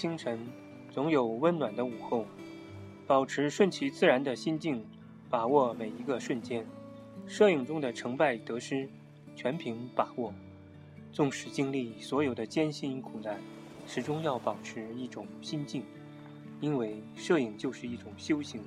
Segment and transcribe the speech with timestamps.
[0.00, 0.38] 清晨，
[0.90, 2.24] 总有温暖的午后。
[3.06, 4.82] 保持顺其自然的心境，
[5.28, 6.64] 把握每一个瞬间。
[7.26, 8.88] 摄影中的成败得失，
[9.36, 10.32] 全凭把握。
[11.12, 13.38] 纵使经历所有的艰辛苦难，
[13.86, 15.82] 始终要保持一种心境，
[16.62, 18.62] 因为摄影就是一种修行。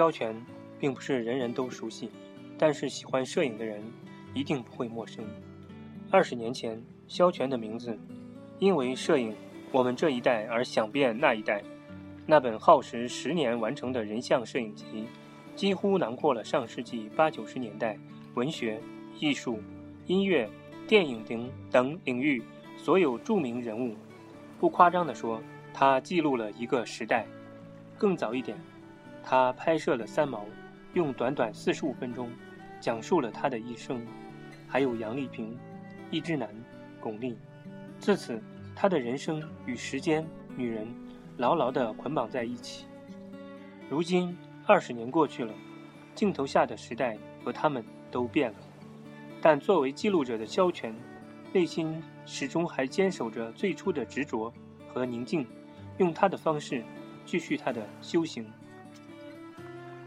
[0.00, 0.34] 肖全，
[0.78, 2.08] 并不是人人都熟悉，
[2.56, 3.82] 但是喜欢摄影的人
[4.32, 5.22] 一定不会陌生。
[6.10, 7.98] 二十年前，萧全的名字
[8.58, 9.36] 因为摄影
[9.70, 11.62] 我们这一代而响遍那一代。
[12.24, 15.04] 那本耗时十年完成的人像摄影集，
[15.54, 17.98] 几乎囊括了上世纪八九十年代
[18.32, 18.80] 文学、
[19.18, 19.60] 艺术、
[20.06, 20.48] 音乐、
[20.88, 22.42] 电影等等领域
[22.78, 23.94] 所有著名人物。
[24.58, 25.42] 不夸张地说，
[25.74, 27.26] 它记录了一个时代。
[27.98, 28.56] 更早一点。
[29.22, 30.44] 他拍摄了三毛，
[30.94, 32.30] 用短短四十五分钟，
[32.80, 34.04] 讲述了他的一生，
[34.66, 35.56] 还有杨丽萍、
[36.10, 36.48] 易之南、
[37.00, 37.36] 巩俐。
[37.98, 38.42] 自此，
[38.74, 40.88] 他的人生与时间、女人
[41.36, 42.86] 牢牢地捆绑在一起。
[43.88, 45.52] 如今二十年过去了，
[46.14, 48.58] 镜头下的时代和他们都变了，
[49.40, 50.94] 但作为记录者的萧全，
[51.52, 54.52] 内心始终还坚守着最初的执着
[54.88, 55.46] 和宁静，
[55.98, 56.82] 用他的方式
[57.26, 58.50] 继续他的修行。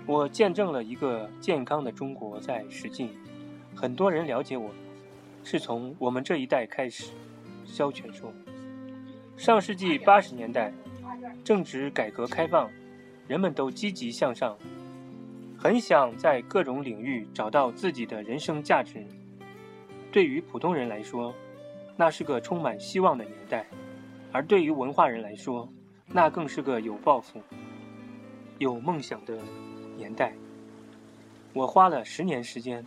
[0.06, 3.10] 我见证了一个健康的中国在实进，
[3.74, 4.70] 很多人了解我，
[5.46, 7.12] 是从我们这一代开始。
[7.66, 8.32] 肖全说
[9.38, 10.74] ：“上世纪八十年代，
[11.42, 12.70] 正值改革开放，
[13.28, 14.58] 人们都积极向上，
[15.58, 19.02] 很想在各种领域找到自己的人生价值。
[20.12, 21.34] 对于普通人来说，
[21.96, 23.64] 那是个充满希望的年代；
[24.34, 25.68] 而对于文化人来说，
[26.08, 27.42] 那更是个有抱负、
[28.60, 29.40] 有梦想的。”
[29.98, 30.34] 年代，
[31.54, 32.86] 我花了十年时间，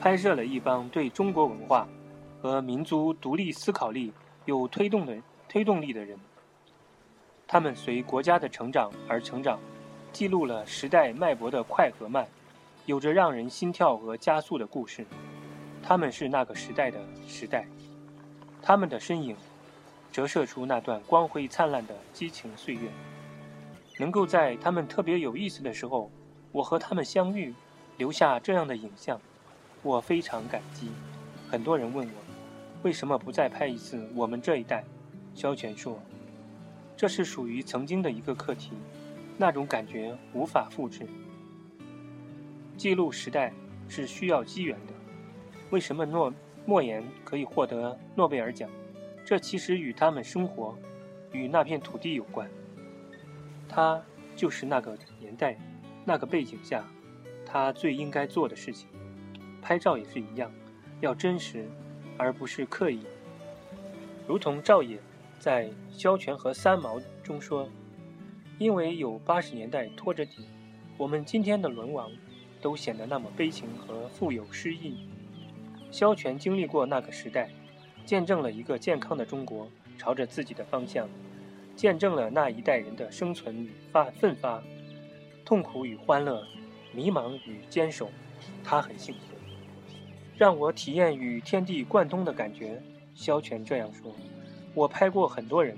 [0.00, 1.86] 拍摄了一帮对中国文化
[2.40, 4.12] 和民族独立思考力
[4.44, 5.16] 有推动的
[5.48, 6.18] 推动力的人。
[7.46, 9.58] 他们随国家的成长而成长，
[10.12, 12.26] 记录了时代脉搏的快和慢，
[12.86, 15.06] 有着让人心跳和加速的故事。
[15.82, 16.98] 他们是那个时代的
[17.28, 17.66] 时代，
[18.62, 19.36] 他们的身影
[20.10, 22.88] 折射出那段光辉灿烂的激情岁月。
[23.98, 26.10] 能够在他们特别有意思的时候，
[26.50, 27.54] 我和他们相遇，
[27.96, 29.20] 留下这样的影像，
[29.82, 30.88] 我非常感激。
[31.48, 32.12] 很多人问我，
[32.82, 34.84] 为什么不再拍一次我们这一代？
[35.34, 36.00] 萧全说，
[36.96, 38.72] 这是属于曾经的一个课题，
[39.36, 41.06] 那种感觉无法复制。
[42.76, 43.52] 记录时代
[43.88, 44.92] 是需要机缘的。
[45.70, 46.32] 为什么诺
[46.66, 48.68] 莫言可以获得诺贝尔奖？
[49.24, 50.76] 这其实与他们生活，
[51.32, 52.48] 与那片土地有关。
[53.68, 54.02] 他
[54.36, 55.56] 就是那个年代、
[56.04, 56.84] 那个背景下，
[57.44, 58.88] 他最应该做的事情。
[59.62, 60.52] 拍照也是一样，
[61.00, 61.66] 要真实，
[62.18, 63.00] 而不是刻意。
[64.26, 64.98] 如同赵野
[65.38, 67.68] 在《萧全和三毛》中说
[68.58, 70.46] ：“因为有八十年代拖着底，
[70.96, 72.10] 我们今天的沦亡，
[72.60, 75.08] 都显得那么悲情和富有诗意。”
[75.90, 77.50] 萧全经历过那个时代，
[78.04, 81.08] 见证了一个健康的中国朝着自己的方向。
[81.76, 84.62] 见证了那一代人的生存与发奋发，
[85.44, 86.46] 痛苦与欢乐，
[86.92, 88.08] 迷茫与坚守，
[88.62, 89.34] 他很幸福，
[90.36, 92.80] 让我体验与天地贯通的感觉。
[93.14, 94.14] 萧全这样说
[94.74, 95.76] ：“我拍过很多人，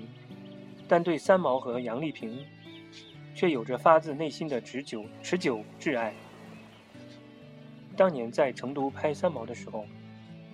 [0.87, 2.43] 但对三毛和杨丽萍，
[3.35, 6.13] 却有着发自内心的持久、持久挚爱。
[7.95, 9.85] 当年在成都拍三毛的时候，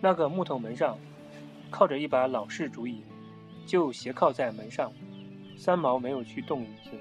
[0.02, 0.98] 那个木头门上，
[1.70, 3.04] 靠着一把老式竹椅，
[3.66, 4.92] 就斜靠在门上。”
[5.58, 6.92] 三毛没有去动椅子，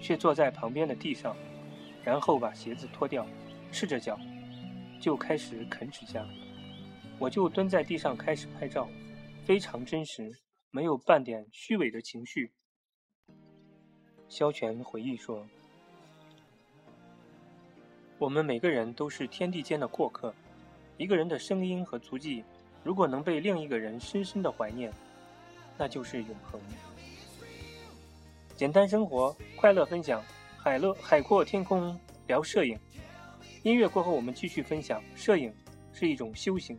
[0.00, 1.36] 却坐在旁边的地上，
[2.04, 3.26] 然后把鞋子脱掉，
[3.70, 4.18] 赤着脚，
[5.00, 6.24] 就开始啃指甲。
[7.18, 8.88] 我就蹲在地上开始拍照，
[9.44, 10.30] 非常真实，
[10.70, 12.52] 没有半点虚伪的情绪。
[14.28, 15.46] 萧全回忆说
[18.18, 20.34] ：“我们每个人都是天地间的过客，
[20.96, 22.44] 一个人的声音和足迹，
[22.84, 24.92] 如果能被另一个人深深的怀念，
[25.76, 26.60] 那就是永恒。”
[28.58, 30.20] 简单生活，快乐分享，
[30.56, 31.96] 海乐海阔天空
[32.26, 32.76] 聊摄影。
[33.62, 35.00] 音乐过后，我们继续分享。
[35.14, 35.54] 摄影
[35.92, 36.76] 是一种修行。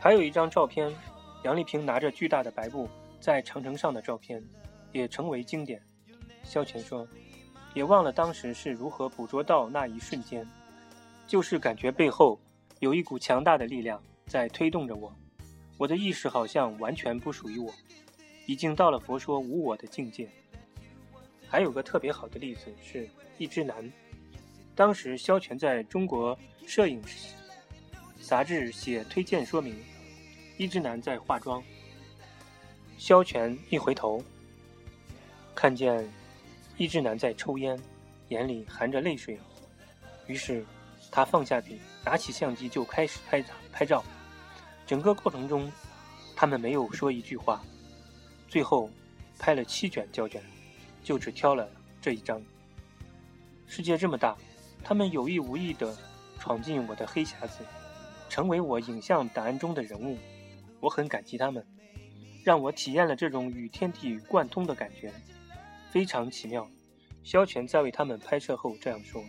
[0.00, 0.92] 还有一张照片，
[1.44, 2.88] 杨丽萍拿着巨大的白布。
[3.28, 4.42] 在长城上的照片
[4.90, 5.78] 也成为经典。
[6.42, 7.06] 萧全说
[7.76, 10.48] ：“也忘了当时是如何捕捉到那一瞬间，
[11.26, 12.40] 就是感觉背后
[12.78, 15.14] 有一股强大的力量在推动着我，
[15.76, 17.70] 我的意识好像完全不属于我，
[18.46, 20.26] 已经到了佛说无我的境界。”
[21.46, 23.92] 还有个特别好的例子是一只男，
[24.74, 26.34] 当时萧全在中国
[26.66, 27.02] 摄影
[28.22, 29.76] 杂志写推荐说明，
[30.56, 31.62] 一只男在化妆。
[32.98, 34.20] 萧全一回头，
[35.54, 36.06] 看见
[36.76, 37.80] 一只男在抽烟，
[38.28, 39.38] 眼里含着泪水。
[40.26, 40.66] 于是
[41.08, 43.42] 他放下笔，拿起相机就开始拍
[43.72, 44.04] 拍照。
[44.84, 45.70] 整个过程中，
[46.34, 47.62] 他们没有说一句话。
[48.48, 48.90] 最后
[49.38, 50.42] 拍了七卷胶卷，
[51.04, 51.70] 就只挑了
[52.02, 52.42] 这一张。
[53.68, 54.36] 世界这么大，
[54.82, 55.96] 他们有意无意地
[56.40, 57.58] 闯进我的黑匣子，
[58.28, 60.18] 成为我影像档案中的人物。
[60.80, 61.64] 我很感激他们。
[62.48, 65.12] 让我体验了这种与天地贯通的感觉，
[65.90, 66.66] 非常奇妙。
[67.22, 69.22] 萧全在为他们拍摄后这样说：“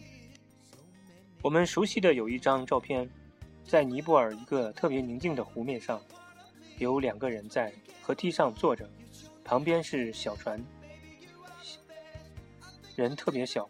[1.43, 3.09] 我们熟悉的有一张照片，
[3.67, 6.01] 在尼泊尔一个特别宁静的湖面上，
[6.77, 8.89] 有两个人在河堤上坐着，
[9.43, 10.57] 旁边是小船，
[12.95, 13.67] 人特别小，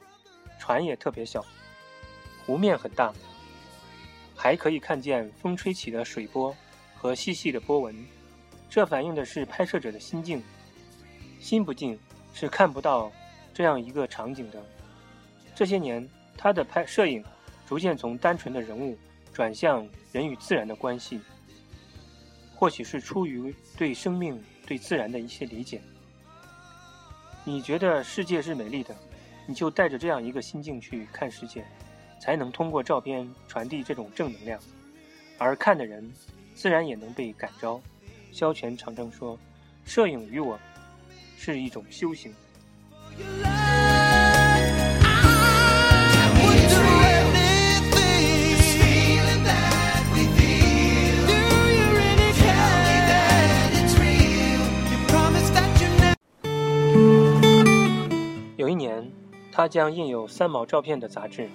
[0.60, 1.44] 船也特别小，
[2.46, 3.12] 湖面很大，
[4.36, 6.56] 还可以看见风吹起的水波
[6.96, 7.96] 和细细的波纹。”
[8.70, 10.44] 这反映的是拍摄者的心境，
[11.40, 11.98] 心不静
[12.34, 13.12] 是看不到
[13.54, 14.64] 这样一个场景的。
[15.56, 16.08] 这些年，
[16.38, 17.24] 他的拍摄影
[17.68, 18.96] 逐渐从单纯的人物
[19.34, 21.20] 转向人与自然的关系，
[22.56, 25.82] 或许是出于对生命、对自然的一些理解。
[27.44, 28.96] 你觉得世界是美丽的，
[29.48, 31.66] 你就带着这样一个心境去看世界，
[32.22, 34.60] 才能通过照片传递这种正能量，
[35.40, 36.14] 而看的人
[36.54, 37.82] 自然也能被感召。
[38.32, 39.38] 萧全常常说
[39.86, 40.58] ：“摄影于我
[41.38, 42.34] 是一种修行。”
[58.56, 59.12] 有一年，
[59.52, 61.50] 他将印有三毛照片的杂志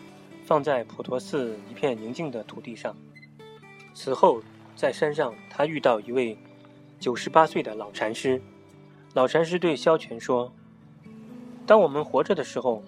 [0.44, 2.94] 放在普陀寺一片宁静的土地上。
[3.94, 4.43] 此后，
[4.75, 6.37] 在山上，他遇到一位。
[7.05, 8.41] 九十八岁的老禅师，
[9.12, 10.51] 老禅师对萧全说
[11.67, 12.83] ：“当我们活着的时候，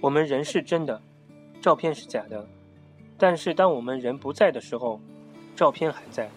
[0.00, 1.02] 我们人是真的，
[1.60, 2.46] 照片是假的；
[3.18, 5.00] 但是当我们人不在的时候，
[5.56, 6.30] 照片还在，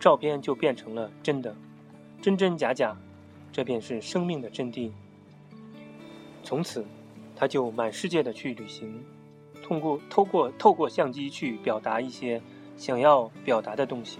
[0.00, 1.54] 照片就变成了真的，
[2.20, 2.96] 真真假假，
[3.52, 4.90] 这便是生命的真谛。”
[6.42, 6.84] 从此，
[7.36, 8.92] 他就满世界的去旅行，
[9.62, 12.42] 通过透过透过相机去表达一些
[12.76, 14.18] 想要表达的东西。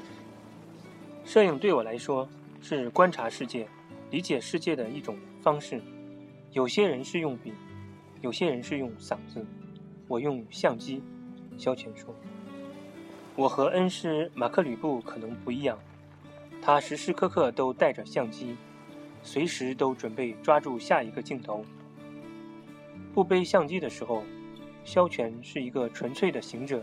[1.24, 2.28] 摄影对我来说
[2.60, 3.68] 是观察世界、
[4.10, 5.80] 理解世界的一种方式。
[6.52, 7.52] 有些人是用笔，
[8.20, 9.46] 有些人是用嗓子，
[10.08, 11.02] 我用相机。
[11.56, 12.14] 萧全说
[13.36, 15.78] ：“我和恩师马克吕布可能不一样，
[16.60, 18.56] 他时时刻刻都带着相机，
[19.22, 21.64] 随时都准备抓住下一个镜头。
[23.14, 24.24] 不背相机的时候，
[24.84, 26.82] 萧全是一个纯粹的行者，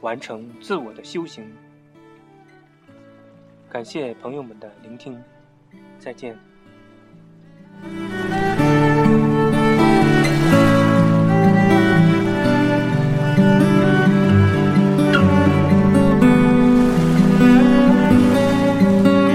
[0.00, 1.44] 完成自我的修行。”
[3.70, 5.22] 感谢朋友们的聆听，
[5.96, 6.36] 再见。